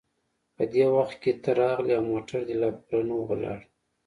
[0.55, 3.59] په دې وخت کې ته راغلې او موټر دې لا پوره نه و ولاړ.